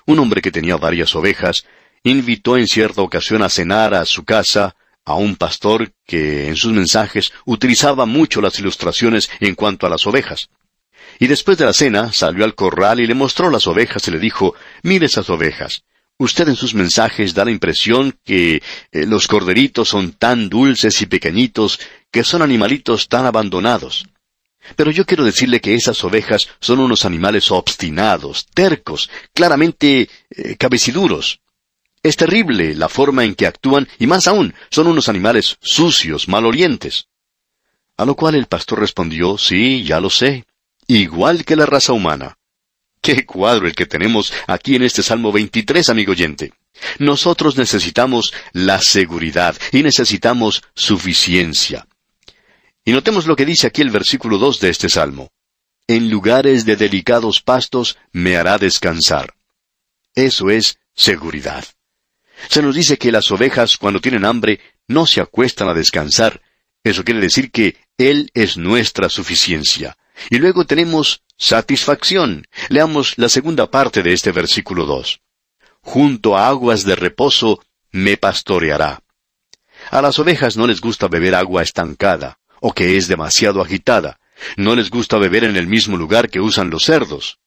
Un 0.05 0.19
hombre 0.19 0.41
que 0.41 0.51
tenía 0.51 0.77
varias 0.77 1.15
ovejas 1.15 1.65
invitó 2.03 2.57
en 2.57 2.67
cierta 2.67 3.01
ocasión 3.01 3.43
a 3.43 3.49
cenar 3.49 3.93
a 3.93 4.05
su 4.05 4.23
casa 4.23 4.75
a 5.03 5.15
un 5.15 5.35
pastor 5.35 5.91
que 6.05 6.47
en 6.47 6.55
sus 6.55 6.73
mensajes 6.73 7.31
utilizaba 7.45 8.05
mucho 8.05 8.41
las 8.41 8.59
ilustraciones 8.59 9.29
en 9.39 9.55
cuanto 9.55 9.85
a 9.85 9.89
las 9.89 10.05
ovejas. 10.05 10.49
Y 11.19 11.27
después 11.27 11.57
de 11.57 11.65
la 11.65 11.73
cena 11.73 12.11
salió 12.13 12.43
al 12.43 12.55
corral 12.55 12.99
y 12.99 13.07
le 13.07 13.15
mostró 13.15 13.49
las 13.49 13.67
ovejas 13.67 14.07
y 14.07 14.11
le 14.11 14.19
dijo, 14.19 14.53
mire 14.83 15.05
esas 15.05 15.29
ovejas. 15.29 15.83
Usted 16.19 16.49
en 16.49 16.55
sus 16.55 16.73
mensajes 16.73 17.35
da 17.35 17.45
la 17.45 17.51
impresión 17.51 18.17
que 18.23 18.55
eh, 18.91 19.05
los 19.05 19.27
corderitos 19.27 19.89
son 19.89 20.13
tan 20.13 20.49
dulces 20.49 20.99
y 21.03 21.05
pequeñitos 21.05 21.79
que 22.09 22.23
son 22.23 22.41
animalitos 22.41 23.07
tan 23.07 23.25
abandonados. 23.25 24.07
Pero 24.75 24.89
yo 24.89 25.05
quiero 25.05 25.23
decirle 25.23 25.61
que 25.61 25.75
esas 25.75 26.03
ovejas 26.03 26.49
son 26.59 26.79
unos 26.79 27.05
animales 27.05 27.51
obstinados, 27.51 28.47
tercos, 28.47 29.09
claramente 29.33 30.09
eh, 30.31 30.55
cabeciduros. 30.57 31.39
Es 32.01 32.17
terrible 32.17 32.73
la 32.73 32.89
forma 32.89 33.23
en 33.23 33.35
que 33.35 33.45
actúan 33.45 33.87
y 33.99 34.07
más 34.07 34.27
aún, 34.27 34.55
son 34.71 34.87
unos 34.87 35.09
animales 35.09 35.57
sucios, 35.61 36.27
malorientes. 36.27 37.07
A 37.95 38.05
lo 38.05 38.15
cual 38.15 38.35
el 38.35 38.47
pastor 38.47 38.79
respondió, 38.79 39.37
sí, 39.37 39.83
ya 39.83 39.99
lo 39.99 40.09
sé, 40.09 40.45
igual 40.87 41.45
que 41.45 41.55
la 41.55 41.65
raza 41.65 41.93
humana. 41.93 42.37
Qué 43.01 43.25
cuadro 43.25 43.67
el 43.67 43.75
que 43.75 43.85
tenemos 43.85 44.33
aquí 44.47 44.75
en 44.75 44.83
este 44.83 45.03
Salmo 45.03 45.31
23, 45.31 45.89
amigo 45.89 46.11
oyente. 46.11 46.53
Nosotros 46.99 47.57
necesitamos 47.57 48.33
la 48.53 48.81
seguridad 48.81 49.55
y 49.71 49.83
necesitamos 49.83 50.63
suficiencia. 50.75 51.87
Y 52.85 52.91
notemos 52.91 53.27
lo 53.27 53.35
que 53.35 53.45
dice 53.45 53.67
aquí 53.67 53.81
el 53.81 53.89
versículo 53.89 54.37
2 54.37 54.59
de 54.59 54.69
este 54.69 54.89
salmo. 54.89 55.29
En 55.87 56.09
lugares 56.09 56.65
de 56.65 56.75
delicados 56.75 57.41
pastos 57.41 57.97
me 58.11 58.37
hará 58.37 58.57
descansar. 58.57 59.35
Eso 60.15 60.49
es 60.49 60.79
seguridad. 60.95 61.65
Se 62.49 62.61
nos 62.61 62.75
dice 62.75 62.97
que 62.97 63.11
las 63.11 63.31
ovejas 63.31 63.77
cuando 63.77 63.99
tienen 63.99 64.25
hambre 64.25 64.59
no 64.87 65.05
se 65.05 65.21
acuestan 65.21 65.69
a 65.69 65.73
descansar. 65.73 66.41
Eso 66.83 67.03
quiere 67.03 67.19
decir 67.19 67.51
que 67.51 67.77
Él 67.97 68.31
es 68.33 68.57
nuestra 68.57 69.09
suficiencia. 69.09 69.97
Y 70.29 70.37
luego 70.37 70.65
tenemos 70.65 71.23
satisfacción. 71.37 72.47
Leamos 72.69 73.13
la 73.17 73.29
segunda 73.29 73.69
parte 73.69 74.03
de 74.03 74.13
este 74.13 74.31
versículo 74.31 74.85
2. 74.85 75.21
Junto 75.81 76.37
a 76.37 76.47
aguas 76.47 76.83
de 76.83 76.95
reposo 76.95 77.63
me 77.91 78.17
pastoreará. 78.17 79.03
A 79.91 80.01
las 80.01 80.19
ovejas 80.19 80.57
no 80.57 80.67
les 80.67 80.81
gusta 80.81 81.07
beber 81.07 81.35
agua 81.35 81.61
estancada 81.61 82.39
o 82.59 82.73
que 82.73 82.97
es 82.97 83.07
demasiado 83.07 83.61
agitada. 83.61 84.19
No 84.55 84.75
les 84.75 84.89
gusta 84.89 85.17
beber 85.17 85.43
en 85.43 85.55
el 85.55 85.67
mismo 85.67 85.97
lugar 85.97 86.29
que 86.29 86.39
usan 86.39 86.69
los 86.69 86.83
cerdos. 86.83 87.39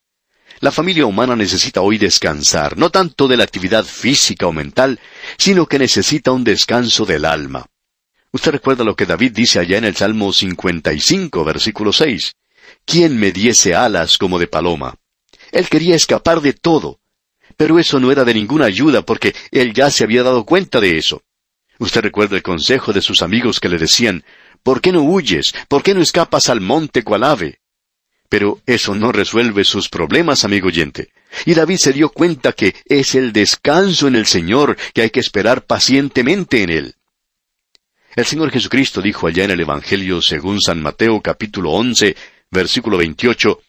La 0.61 0.71
familia 0.71 1.07
humana 1.07 1.37
necesita 1.37 1.81
hoy 1.81 1.97
descansar, 1.99 2.77
no 2.77 2.91
tanto 2.91 3.29
de 3.29 3.37
la 3.37 3.45
actividad 3.45 3.85
física 3.85 4.47
o 4.47 4.53
mental, 4.53 5.01
sino 5.39 5.67
que 5.67 5.79
necesita 5.79 6.33
un 6.33 6.45
descanso 6.45 7.07
del 7.07 7.25
alma. 7.25 7.67
Usted 8.33 8.53
recuerda 8.53 8.85
lo 8.85 8.95
que 8.95 9.07
David 9.07 9.33
dice 9.33 9.59
allá 9.59 9.79
en 9.79 9.85
el 9.85 9.97
Salmo 9.97 10.33
55, 10.33 11.45
versículo 11.45 11.93
6. 11.93 12.37
¿Quién 12.85 13.19
me 13.19 13.33
diese 13.33 13.75
alas 13.75 14.19
como 14.19 14.39
de 14.39 14.47
paloma? 14.47 14.97
Él 15.53 15.69
quería 15.69 15.97
escapar 15.97 16.41
de 16.41 16.53
todo. 16.53 17.01
Pero 17.57 17.79
eso 17.79 18.01
no 18.01 18.11
era 18.11 18.25
de 18.25 18.35
ninguna 18.35 18.67
ayuda 18.67 19.03
porque 19.03 19.35
él 19.51 19.75
ya 19.75 19.91
se 19.91 20.05
había 20.05 20.23
dado 20.23 20.45
cuenta 20.45 20.81
de 20.81 20.97
eso. 20.97 21.23
Usted 21.79 22.03
recuerda 22.03 22.37
el 22.37 22.43
consejo 22.43 22.93
de 22.93 23.03
sus 23.03 23.23
amigos 23.23 23.61
que 23.61 23.69
le 23.69 23.79
decían, 23.79 24.25
¿Por 24.63 24.81
qué 24.81 24.93
no 24.93 25.03
huyes? 25.03 25.55
¿Por 25.69 25.83
qué 25.83 25.95
no 25.95 26.03
escapas 26.03 26.49
al 26.49 26.61
monte 26.61 27.03
cual 27.03 27.25
ave? 27.25 27.61
Pero 28.29 28.61
eso 28.67 28.95
no 28.95 29.11
resuelve 29.11 29.65
sus 29.65 29.89
problemas, 29.89 30.45
amigo 30.45 30.69
oyente. 30.69 31.09
Y 31.47 31.55
David 31.55 31.79
se 31.79 31.93
dio 31.93 32.11
cuenta 32.11 32.53
que 32.53 32.75
es 32.85 33.15
el 33.15 33.33
descanso 33.33 34.07
en 34.07 34.15
el 34.15 34.27
Señor 34.27 34.77
que 34.95 35.03
hay 35.03 35.11
que 35.11 35.21
esperar 35.21 35.67
pacientemente 35.67 36.63
en 36.63 36.71
Él. 36.71 36.95
El 38.15 38.25
Señor 38.27 38.51
Jesucristo 38.51 39.01
dijo 39.01 39.27
allá 39.27 39.45
en 39.45 39.53
el 39.53 39.61
Evangelio 39.61 40.21
según 40.21 40.61
San 40.61 40.83
Mateo 40.83 41.21
capítulo 41.21 41.71
11, 41.71 42.17
versículo 42.51 42.99
28, 42.99 43.61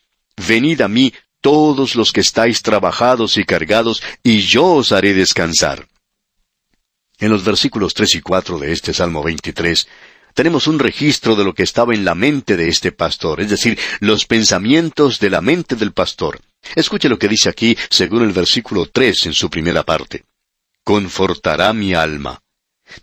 Venid 0.47 0.81
a 0.81 0.87
mí 0.87 1.13
todos 1.41 1.95
los 1.95 2.11
que 2.11 2.21
estáis 2.21 2.61
trabajados 2.61 3.37
y 3.37 3.43
cargados, 3.43 4.01
y 4.23 4.41
yo 4.41 4.65
os 4.65 4.91
haré 4.91 5.13
descansar. 5.13 5.87
En 7.19 7.29
los 7.29 7.43
versículos 7.43 7.93
tres 7.93 8.15
y 8.15 8.21
cuatro 8.21 8.57
de 8.57 8.71
este 8.71 8.93
Salmo 8.93 9.23
23, 9.23 9.87
tenemos 10.33 10.67
un 10.67 10.79
registro 10.79 11.35
de 11.35 11.43
lo 11.43 11.53
que 11.53 11.63
estaba 11.63 11.93
en 11.93 12.05
la 12.05 12.15
mente 12.15 12.57
de 12.57 12.67
este 12.67 12.91
pastor, 12.91 13.41
es 13.41 13.49
decir, 13.49 13.77
los 13.99 14.25
pensamientos 14.25 15.19
de 15.19 15.29
la 15.29 15.41
mente 15.41 15.75
del 15.75 15.91
pastor. 15.91 16.39
Escuche 16.75 17.09
lo 17.09 17.19
que 17.19 17.27
dice 17.27 17.49
aquí, 17.49 17.77
según 17.89 18.23
el 18.23 18.31
versículo 18.31 18.87
tres 18.87 19.25
en 19.25 19.33
su 19.33 19.49
primera 19.49 19.83
parte. 19.83 20.23
Confortará 20.83 21.73
mi 21.73 21.93
alma. 21.93 22.41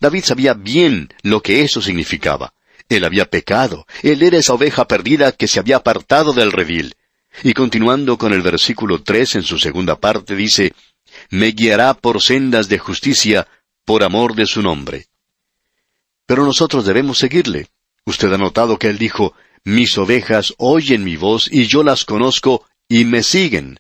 David 0.01 0.25
sabía 0.25 0.55
bien 0.55 1.13
lo 1.23 1.43
que 1.43 1.63
eso 1.63 1.81
significaba. 1.81 2.53
Él 2.89 3.05
había 3.05 3.27
pecado, 3.27 3.87
él 4.03 4.23
era 4.23 4.39
esa 4.39 4.55
oveja 4.55 4.89
perdida 4.89 5.33
que 5.33 5.49
se 5.49 5.61
había 5.61 5.77
apartado 5.77 6.33
del 6.33 6.53
redil. 6.53 6.97
Y 7.43 7.53
continuando 7.53 8.17
con 8.17 8.33
el 8.33 8.43
versículo 8.43 9.03
tres 9.03 9.35
en 9.35 9.43
su 9.43 9.59
segunda 9.59 10.01
parte 10.01 10.35
dice, 10.35 10.73
Me 11.31 11.49
guiará 11.49 11.95
por 11.95 12.23
sendas 12.23 12.69
de 12.69 12.79
justicia, 12.79 13.47
por 13.85 14.03
amor 14.03 14.35
de 14.35 14.47
su 14.47 14.63
nombre. 14.63 15.07
Pero 16.27 16.45
nosotros 16.45 16.85
debemos 16.85 17.19
seguirle. 17.19 17.69
Usted 18.05 18.33
ha 18.33 18.39
notado 18.39 18.79
que 18.79 18.89
él 18.89 18.99
dijo, 18.99 19.35
Mis 19.65 19.97
ovejas 19.99 20.55
oyen 20.57 21.05
mi 21.05 21.17
voz 21.17 21.49
y 21.53 21.67
yo 21.67 21.83
las 21.83 22.05
conozco 22.05 22.67
y 22.89 23.05
me 23.05 23.23
siguen. 23.23 23.79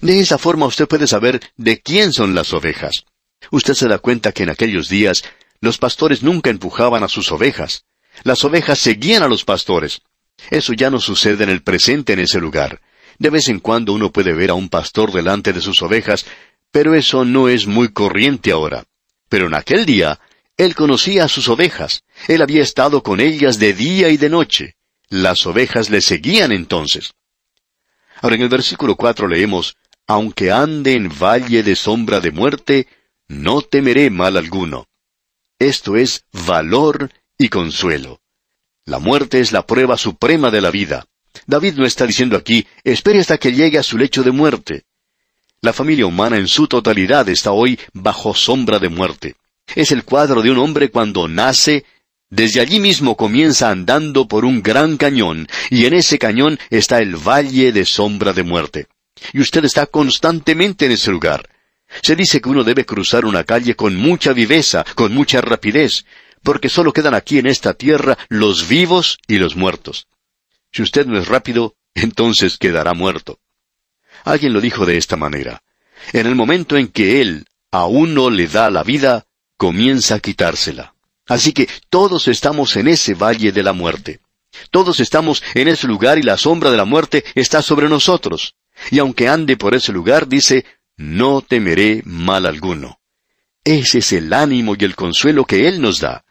De 0.00 0.20
esa 0.20 0.38
forma 0.38 0.66
usted 0.66 0.86
puede 0.86 1.06
saber 1.06 1.40
de 1.56 1.80
quién 1.80 2.12
son 2.12 2.34
las 2.34 2.52
ovejas. 2.52 3.04
Usted 3.50 3.74
se 3.74 3.88
da 3.88 3.98
cuenta 3.98 4.32
que 4.32 4.42
en 4.44 4.50
aquellos 4.50 4.88
días 4.88 5.24
los 5.60 5.78
pastores 5.78 6.22
nunca 6.22 6.50
empujaban 6.50 7.02
a 7.02 7.08
sus 7.08 7.32
ovejas. 7.32 7.84
Las 8.22 8.44
ovejas 8.44 8.78
seguían 8.78 9.22
a 9.22 9.28
los 9.28 9.44
pastores. 9.44 10.02
Eso 10.50 10.72
ya 10.72 10.90
no 10.90 11.00
sucede 11.00 11.44
en 11.44 11.50
el 11.50 11.62
presente 11.62 12.12
en 12.12 12.20
ese 12.20 12.40
lugar. 12.40 12.80
De 13.18 13.30
vez 13.30 13.48
en 13.48 13.60
cuando 13.60 13.92
uno 13.92 14.12
puede 14.12 14.32
ver 14.32 14.50
a 14.50 14.54
un 14.54 14.68
pastor 14.68 15.12
delante 15.12 15.52
de 15.52 15.60
sus 15.60 15.82
ovejas, 15.82 16.26
pero 16.70 16.94
eso 16.94 17.24
no 17.24 17.48
es 17.48 17.66
muy 17.66 17.92
corriente 17.92 18.52
ahora. 18.52 18.84
Pero 19.28 19.46
en 19.46 19.54
aquel 19.54 19.86
día 19.86 20.18
él 20.56 20.74
conocía 20.74 21.24
a 21.24 21.28
sus 21.28 21.48
ovejas. 21.48 22.04
Él 22.28 22.42
había 22.42 22.62
estado 22.62 23.02
con 23.02 23.20
ellas 23.20 23.58
de 23.58 23.72
día 23.72 24.08
y 24.10 24.16
de 24.16 24.28
noche. 24.28 24.76
Las 25.08 25.46
ovejas 25.46 25.90
le 25.90 26.00
seguían 26.00 26.52
entonces. 26.52 27.12
Ahora 28.20 28.36
en 28.36 28.42
el 28.42 28.48
versículo 28.48 28.96
cuatro 28.96 29.28
leemos, 29.28 29.76
Aunque 30.06 30.50
ande 30.50 30.94
en 30.94 31.08
valle 31.08 31.62
de 31.62 31.76
sombra 31.76 32.20
de 32.20 32.32
muerte, 32.32 32.88
no 33.28 33.62
temeré 33.62 34.10
mal 34.10 34.36
alguno. 34.36 34.86
Esto 35.58 35.96
es 35.96 36.24
valor 36.32 37.10
y 37.42 37.48
consuelo. 37.48 38.20
La 38.84 38.98
muerte 38.98 39.40
es 39.40 39.52
la 39.52 39.66
prueba 39.66 39.98
suprema 39.98 40.50
de 40.50 40.60
la 40.60 40.70
vida. 40.70 41.06
David 41.46 41.74
no 41.74 41.84
está 41.84 42.06
diciendo 42.06 42.36
aquí, 42.36 42.66
espere 42.84 43.20
hasta 43.20 43.38
que 43.38 43.52
llegue 43.52 43.78
a 43.78 43.82
su 43.82 43.98
lecho 43.98 44.22
de 44.22 44.30
muerte. 44.30 44.84
La 45.60 45.72
familia 45.72 46.06
humana 46.06 46.36
en 46.36 46.48
su 46.48 46.66
totalidad 46.66 47.28
está 47.28 47.52
hoy 47.52 47.78
bajo 47.92 48.34
sombra 48.34 48.78
de 48.78 48.88
muerte. 48.88 49.36
Es 49.74 49.92
el 49.92 50.04
cuadro 50.04 50.42
de 50.42 50.50
un 50.50 50.58
hombre 50.58 50.90
cuando 50.90 51.28
nace, 51.28 51.84
desde 52.30 52.60
allí 52.60 52.80
mismo 52.80 53.16
comienza 53.16 53.70
andando 53.70 54.26
por 54.26 54.44
un 54.44 54.62
gran 54.62 54.96
cañón, 54.96 55.48
y 55.70 55.86
en 55.86 55.94
ese 55.94 56.18
cañón 56.18 56.58
está 56.70 56.98
el 56.98 57.16
valle 57.16 57.72
de 57.72 57.84
sombra 57.84 58.32
de 58.32 58.42
muerte. 58.42 58.86
Y 59.32 59.40
usted 59.40 59.64
está 59.64 59.86
constantemente 59.86 60.86
en 60.86 60.92
ese 60.92 61.10
lugar. 61.10 61.48
Se 62.02 62.16
dice 62.16 62.40
que 62.40 62.48
uno 62.48 62.64
debe 62.64 62.86
cruzar 62.86 63.24
una 63.24 63.44
calle 63.44 63.76
con 63.76 63.96
mucha 63.96 64.32
viveza, 64.32 64.84
con 64.94 65.12
mucha 65.12 65.40
rapidez, 65.40 66.04
porque 66.42 66.68
solo 66.68 66.92
quedan 66.92 67.14
aquí 67.14 67.38
en 67.38 67.46
esta 67.46 67.74
tierra 67.74 68.18
los 68.28 68.68
vivos 68.68 69.18
y 69.26 69.38
los 69.38 69.56
muertos. 69.56 70.06
Si 70.72 70.82
usted 70.82 71.06
no 71.06 71.18
es 71.18 71.28
rápido, 71.28 71.76
entonces 71.94 72.58
quedará 72.58 72.94
muerto. 72.94 73.38
Alguien 74.24 74.52
lo 74.52 74.60
dijo 74.60 74.86
de 74.86 74.96
esta 74.96 75.16
manera. 75.16 75.62
En 76.12 76.26
el 76.26 76.34
momento 76.34 76.76
en 76.76 76.88
que 76.88 77.20
Él 77.20 77.46
a 77.70 77.86
uno 77.86 78.30
le 78.30 78.48
da 78.48 78.70
la 78.70 78.82
vida, 78.82 79.26
comienza 79.56 80.16
a 80.16 80.20
quitársela. 80.20 80.94
Así 81.26 81.52
que 81.52 81.68
todos 81.88 82.28
estamos 82.28 82.76
en 82.76 82.88
ese 82.88 83.14
valle 83.14 83.52
de 83.52 83.62
la 83.62 83.72
muerte. 83.72 84.20
Todos 84.70 85.00
estamos 85.00 85.42
en 85.54 85.68
ese 85.68 85.86
lugar 85.86 86.18
y 86.18 86.22
la 86.22 86.36
sombra 86.36 86.70
de 86.70 86.76
la 86.76 86.84
muerte 86.84 87.24
está 87.34 87.62
sobre 87.62 87.88
nosotros. 87.88 88.54
Y 88.90 88.98
aunque 88.98 89.28
ande 89.28 89.56
por 89.56 89.74
ese 89.74 89.92
lugar, 89.92 90.28
dice, 90.28 90.66
no 90.96 91.40
temeré 91.40 92.02
mal 92.04 92.46
alguno. 92.46 93.00
Ese 93.64 93.98
es 93.98 94.12
el 94.12 94.32
ánimo 94.32 94.74
y 94.78 94.84
el 94.84 94.94
consuelo 94.94 95.44
que 95.44 95.68
Él 95.68 95.80
nos 95.80 96.00
da. 96.00 96.24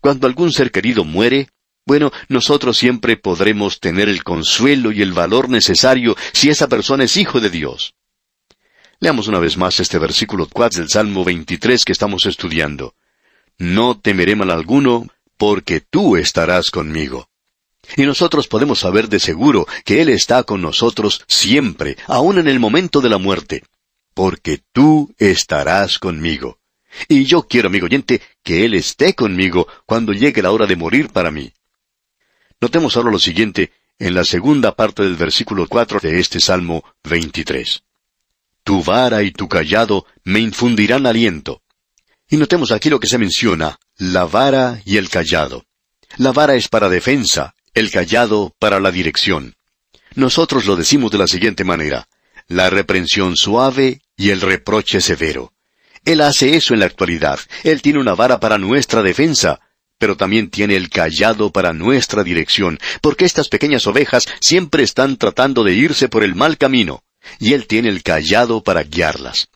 Cuando 0.00 0.26
algún 0.26 0.52
ser 0.52 0.70
querido 0.70 1.04
muere, 1.04 1.48
bueno, 1.86 2.12
nosotros 2.28 2.78
siempre 2.78 3.16
podremos 3.16 3.80
tener 3.80 4.08
el 4.08 4.22
consuelo 4.22 4.92
y 4.92 5.02
el 5.02 5.12
valor 5.12 5.48
necesario 5.48 6.16
si 6.32 6.48
esa 6.48 6.68
persona 6.68 7.04
es 7.04 7.16
hijo 7.16 7.40
de 7.40 7.50
Dios. 7.50 7.94
Leamos 9.00 9.28
una 9.28 9.38
vez 9.38 9.56
más 9.56 9.80
este 9.80 9.98
versículo 9.98 10.46
4 10.46 10.80
del 10.80 10.88
Salmo 10.88 11.24
23 11.24 11.84
que 11.84 11.92
estamos 11.92 12.26
estudiando. 12.26 12.94
No 13.58 13.98
temeré 13.98 14.36
mal 14.36 14.50
alguno, 14.50 15.08
porque 15.36 15.80
tú 15.80 16.16
estarás 16.16 16.70
conmigo. 16.70 17.28
Y 17.96 18.02
nosotros 18.02 18.46
podemos 18.46 18.78
saber 18.78 19.08
de 19.08 19.18
seguro 19.18 19.66
que 19.84 20.02
Él 20.02 20.10
está 20.10 20.44
con 20.44 20.62
nosotros 20.62 21.24
siempre, 21.26 21.96
aun 22.06 22.38
en 22.38 22.46
el 22.46 22.60
momento 22.60 23.00
de 23.00 23.08
la 23.08 23.18
muerte. 23.18 23.64
Porque 24.14 24.60
tú 24.72 25.14
estarás 25.18 25.98
conmigo. 25.98 26.59
Y 27.08 27.24
yo 27.24 27.46
quiero, 27.46 27.68
amigo 27.68 27.86
oyente, 27.86 28.20
que 28.42 28.64
Él 28.64 28.74
esté 28.74 29.14
conmigo 29.14 29.66
cuando 29.86 30.12
llegue 30.12 30.42
la 30.42 30.50
hora 30.50 30.66
de 30.66 30.76
morir 30.76 31.08
para 31.10 31.30
mí. 31.30 31.52
Notemos 32.60 32.96
ahora 32.96 33.10
lo 33.10 33.18
siguiente 33.18 33.72
en 33.98 34.14
la 34.14 34.24
segunda 34.24 34.74
parte 34.74 35.02
del 35.02 35.16
versículo 35.16 35.66
cuatro 35.68 36.00
de 36.00 36.20
este 36.20 36.40
Salmo 36.40 36.84
23. 37.04 37.82
Tu 38.64 38.82
vara 38.82 39.22
y 39.22 39.30
tu 39.30 39.48
callado 39.48 40.06
me 40.24 40.40
infundirán 40.40 41.06
aliento. 41.06 41.62
Y 42.28 42.36
notemos 42.36 42.70
aquí 42.72 42.90
lo 42.90 43.00
que 43.00 43.08
se 43.08 43.18
menciona, 43.18 43.78
la 43.96 44.24
vara 44.24 44.80
y 44.84 44.96
el 44.96 45.08
callado. 45.08 45.64
La 46.16 46.32
vara 46.32 46.54
es 46.54 46.68
para 46.68 46.88
defensa, 46.88 47.54
el 47.74 47.90
callado 47.90 48.54
para 48.58 48.80
la 48.80 48.90
dirección. 48.90 49.56
Nosotros 50.14 50.66
lo 50.66 50.76
decimos 50.76 51.10
de 51.10 51.18
la 51.18 51.26
siguiente 51.26 51.64
manera, 51.64 52.08
la 52.48 52.68
reprensión 52.68 53.36
suave 53.36 54.02
y 54.16 54.30
el 54.30 54.40
reproche 54.40 55.00
severo. 55.00 55.52
Él 56.04 56.20
hace 56.20 56.56
eso 56.56 56.74
en 56.74 56.80
la 56.80 56.86
actualidad. 56.86 57.38
Él 57.62 57.82
tiene 57.82 57.98
una 57.98 58.14
vara 58.14 58.40
para 58.40 58.58
nuestra 58.58 59.02
defensa, 59.02 59.60
pero 59.98 60.16
también 60.16 60.50
tiene 60.50 60.76
el 60.76 60.88
callado 60.88 61.50
para 61.52 61.72
nuestra 61.72 62.24
dirección, 62.24 62.78
porque 63.02 63.26
estas 63.26 63.48
pequeñas 63.48 63.86
ovejas 63.86 64.26
siempre 64.40 64.82
están 64.82 65.16
tratando 65.18 65.62
de 65.62 65.74
irse 65.74 66.08
por 66.08 66.24
el 66.24 66.34
mal 66.34 66.56
camino, 66.56 67.04
y 67.38 67.52
Él 67.52 67.66
tiene 67.66 67.90
el 67.90 68.02
callado 68.02 68.62
para 68.62 68.82
guiarlas. 68.82 69.48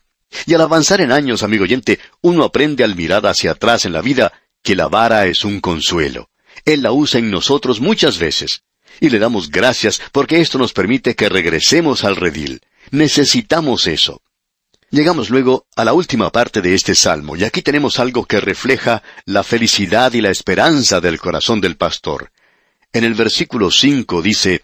Y 0.45 0.53
al 0.53 0.61
avanzar 0.61 1.01
en 1.01 1.11
años, 1.11 1.43
amigo 1.43 1.63
oyente, 1.63 1.99
uno 2.21 2.43
aprende 2.43 2.83
al 2.83 2.95
mirar 2.95 3.25
hacia 3.25 3.51
atrás 3.51 3.85
en 3.85 3.93
la 3.93 4.01
vida 4.01 4.33
que 4.61 4.75
la 4.75 4.87
vara 4.87 5.25
es 5.25 5.45
un 5.45 5.61
consuelo. 5.61 6.29
Él 6.63 6.81
la 6.83 6.91
usa 6.91 7.19
en 7.19 7.31
nosotros 7.31 7.79
muchas 7.79 8.17
veces. 8.17 8.63
Y 8.99 9.09
le 9.09 9.19
damos 9.19 9.49
gracias 9.49 10.01
porque 10.11 10.39
esto 10.41 10.57
nos 10.57 10.73
permite 10.73 11.15
que 11.15 11.29
regresemos 11.29 12.03
al 12.03 12.15
redil. 12.15 12.61
Necesitamos 12.91 13.87
eso. 13.87 14.21
Llegamos 14.95 15.29
luego 15.29 15.67
a 15.75 15.83
la 15.83 15.91
última 15.91 16.31
parte 16.31 16.61
de 16.61 16.73
este 16.73 16.95
salmo, 16.95 17.35
y 17.35 17.43
aquí 17.43 17.61
tenemos 17.61 17.99
algo 17.99 18.23
que 18.23 18.39
refleja 18.39 19.03
la 19.25 19.43
felicidad 19.43 20.13
y 20.13 20.21
la 20.21 20.29
esperanza 20.29 21.01
del 21.01 21.19
corazón 21.19 21.59
del 21.59 21.75
pastor. 21.75 22.31
En 22.93 23.03
el 23.03 23.13
versículo 23.13 23.71
cinco 23.71 24.21
dice, 24.21 24.63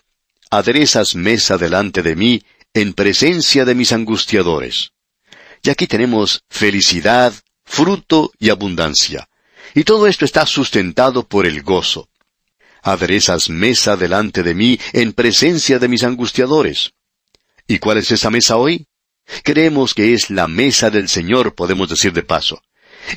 Aderezas 0.50 1.16
mesa 1.16 1.58
delante 1.58 2.02
de 2.02 2.16
mí 2.16 2.42
en 2.74 2.94
presencia 2.94 3.66
de 3.66 3.76
mis 3.76 3.92
angustiadores. 3.92 4.94
Y 5.64 5.70
aquí 5.70 5.86
tenemos 5.86 6.46
felicidad, 6.50 7.34
fruto 7.66 8.32
y 8.40 8.52
abundancia. 8.52 9.28
Y 9.76 9.84
todo 9.84 10.08
esto 10.08 10.24
está 10.24 10.46
sustentado 10.46 11.28
por 11.28 11.46
el 11.46 11.62
gozo. 11.62 12.08
Aderezas 12.84 13.50
mesa 13.50 13.98
delante 13.98 14.44
de 14.44 14.56
mí 14.56 14.80
en 14.94 15.12
presencia 15.12 15.78
de 15.78 15.90
mis 15.90 16.06
angustiadores. 16.06 16.94
¿Y 17.68 17.80
cuál 17.80 17.98
es 17.98 18.10
esa 18.12 18.30
mesa 18.30 18.56
hoy? 18.56 18.88
Creemos 19.44 19.94
que 19.94 20.14
es 20.14 20.30
la 20.30 20.48
mesa 20.48 20.90
del 20.90 21.08
Señor, 21.08 21.56
podemos 21.56 21.90
decir 21.90 22.14
de 22.14 22.24
paso. 22.24 22.62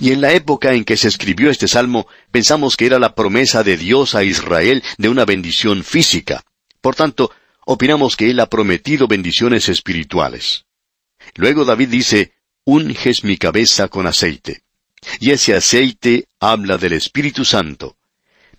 Y 0.00 0.12
en 0.12 0.20
la 0.20 0.32
época 0.32 0.72
en 0.72 0.84
que 0.84 0.96
se 0.96 1.08
escribió 1.08 1.50
este 1.50 1.68
salmo, 1.68 2.06
pensamos 2.30 2.76
que 2.76 2.86
era 2.86 2.98
la 2.98 3.14
promesa 3.14 3.62
de 3.62 3.76
Dios 3.76 4.14
a 4.14 4.24
Israel 4.24 4.82
de 4.98 5.08
una 5.08 5.24
bendición 5.24 5.84
física. 5.84 6.42
Por 6.80 6.94
tanto, 6.94 7.30
opinamos 7.66 8.16
que 8.16 8.30
Él 8.30 8.40
ha 8.40 8.48
prometido 8.48 9.06
bendiciones 9.06 9.68
espirituales. 9.68 10.64
Luego 11.36 11.64
David 11.64 11.88
dice, 11.88 12.32
unges 12.64 13.24
mi 13.24 13.36
cabeza 13.36 13.88
con 13.88 14.06
aceite. 14.06 14.62
Y 15.20 15.30
ese 15.30 15.54
aceite 15.54 16.26
habla 16.40 16.78
del 16.78 16.94
Espíritu 16.94 17.44
Santo. 17.44 17.96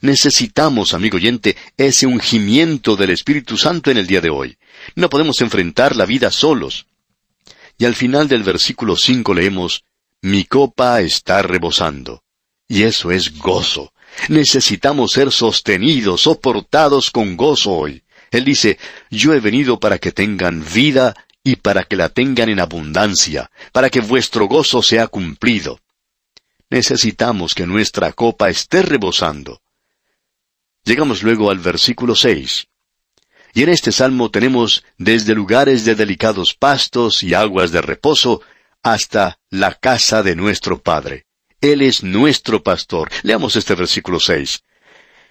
Necesitamos, 0.01 0.93
amigo 0.93 1.17
oyente, 1.17 1.55
ese 1.77 2.05
ungimiento 2.05 2.95
del 2.95 3.09
Espíritu 3.11 3.57
Santo 3.57 3.89
en 3.89 3.97
el 3.97 4.07
día 4.07 4.21
de 4.21 4.29
hoy. 4.29 4.57
No 4.95 5.09
podemos 5.09 5.41
enfrentar 5.41 5.95
la 5.95 6.05
vida 6.05 6.29
solos. 6.31 6.87
Y 7.77 7.85
al 7.85 7.95
final 7.95 8.27
del 8.27 8.43
versículo 8.43 8.95
cinco 8.95 9.33
leemos, 9.33 9.83
Mi 10.21 10.45
copa 10.45 11.01
está 11.01 11.41
rebosando. 11.41 12.23
Y 12.67 12.83
eso 12.83 13.11
es 13.11 13.37
gozo. 13.37 13.93
Necesitamos 14.29 15.11
ser 15.11 15.31
sostenidos, 15.31 16.21
soportados 16.21 17.11
con 17.11 17.35
gozo 17.35 17.71
hoy. 17.71 18.03
Él 18.31 18.45
dice, 18.45 18.79
Yo 19.09 19.33
he 19.33 19.39
venido 19.39 19.79
para 19.79 19.99
que 19.99 20.11
tengan 20.11 20.63
vida 20.73 21.13
y 21.43 21.57
para 21.57 21.83
que 21.83 21.95
la 21.95 22.09
tengan 22.09 22.49
en 22.49 22.59
abundancia, 22.59 23.51
para 23.71 23.89
que 23.89 23.99
vuestro 23.99 24.47
gozo 24.47 24.81
sea 24.81 25.07
cumplido. 25.07 25.79
Necesitamos 26.69 27.53
que 27.53 27.67
nuestra 27.67 28.11
copa 28.13 28.49
esté 28.49 28.81
rebosando. 28.81 29.61
Llegamos 30.83 31.23
luego 31.23 31.51
al 31.51 31.59
versículo 31.59 32.15
seis. 32.15 32.67
Y 33.55 33.63
en 33.63 33.69
este 33.69 33.93
salmo 33.93 34.29
tenemos 34.29 34.83
desde 34.97 35.33
lugares 35.33 35.85
de 35.85 35.95
delicados 35.95 36.53
pastos 36.53 37.23
y 37.23 37.33
aguas 37.33 37.71
de 37.71 37.81
reposo 37.81 38.41
hasta 38.83 39.39
la 39.49 39.73
casa 39.73 40.21
de 40.23 40.35
nuestro 40.35 40.83
Padre. 40.83 41.25
Él 41.61 41.81
es 41.81 42.03
nuestro 42.03 42.61
pastor. 42.63 43.09
Leamos 43.23 43.55
este 43.55 43.73
versículo 43.73 44.19
seis. 44.19 44.61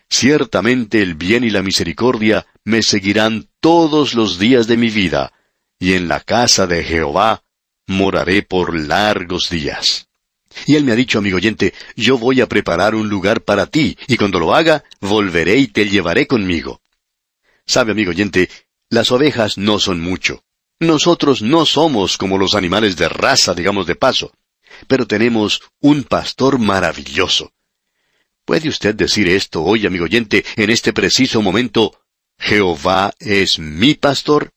Ciertamente 0.08 1.02
el 1.02 1.16
bien 1.16 1.44
y 1.44 1.50
la 1.50 1.60
misericordia 1.60 2.46
me 2.64 2.82
seguirán 2.82 3.50
todos 3.60 4.14
los 4.14 4.38
días 4.38 4.66
de 4.66 4.78
mi 4.78 4.88
vida, 4.88 5.34
y 5.78 5.92
en 5.92 6.08
la 6.08 6.20
casa 6.20 6.66
de 6.66 6.82
Jehová 6.82 7.44
moraré 7.86 8.42
por 8.42 8.74
largos 8.74 9.50
días. 9.50 10.08
Y 10.64 10.76
él 10.76 10.84
me 10.84 10.92
ha 10.92 10.96
dicho, 10.96 11.18
amigo 11.18 11.36
oyente, 11.36 11.74
yo 11.94 12.16
voy 12.16 12.40
a 12.40 12.48
preparar 12.48 12.94
un 12.94 13.10
lugar 13.10 13.42
para 13.42 13.66
ti, 13.66 13.98
y 14.06 14.16
cuando 14.16 14.40
lo 14.40 14.54
haga, 14.54 14.82
volveré 15.00 15.58
y 15.58 15.66
te 15.66 15.86
llevaré 15.90 16.26
conmigo. 16.26 16.80
Sabe, 17.66 17.92
amigo 17.92 18.10
oyente, 18.10 18.50
las 18.90 19.10
ovejas 19.10 19.58
no 19.58 19.78
son 19.78 20.00
mucho. 20.00 20.44
Nosotros 20.80 21.40
no 21.42 21.66
somos 21.66 22.18
como 22.18 22.38
los 22.38 22.54
animales 22.54 22.96
de 22.96 23.08
raza, 23.08 23.54
digamos 23.54 23.86
de 23.86 23.94
paso, 23.94 24.32
pero 24.86 25.06
tenemos 25.06 25.62
un 25.80 26.04
pastor 26.04 26.58
maravilloso. 26.58 27.52
¿Puede 28.44 28.68
usted 28.68 28.94
decir 28.94 29.28
esto 29.28 29.62
hoy, 29.62 29.86
amigo 29.86 30.04
oyente, 30.04 30.44
en 30.56 30.68
este 30.68 30.92
preciso 30.92 31.40
momento, 31.40 31.98
Jehová 32.38 33.14
es 33.18 33.58
mi 33.58 33.94
pastor? 33.94 34.52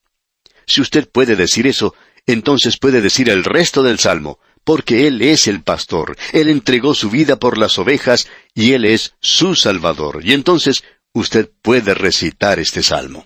Si 0.65 0.82
usted 0.82 1.10
puede 1.10 1.38
decir 1.38 1.67
eso, 1.67 1.96
entonces 2.26 2.78
puede 2.78 3.00
decir 3.00 3.30
el 3.30 3.46
resto 3.46 3.84
del 3.84 4.00
Salmo, 4.00 4.39
porque 4.65 5.08
Él 5.08 5.22
es 5.22 5.48
el 5.48 5.63
pastor, 5.63 6.17
Él 6.34 6.50
entregó 6.50 6.93
su 6.93 7.10
vida 7.10 7.38
por 7.38 7.58
las 7.58 7.80
ovejas 7.80 8.28
y 8.54 8.74
Él 8.74 8.84
es 8.84 9.13
su 9.22 9.56
Salvador. 9.56 10.20
Y 10.26 10.34
entonces 10.34 10.84
usted 11.18 11.50
puede 11.62 11.94
recitar 11.96 12.60
este 12.60 12.84
salmo. 12.84 13.26